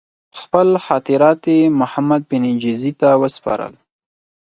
[0.39, 3.73] خپل خاطرات یې محمدبن جزي ته وسپارل.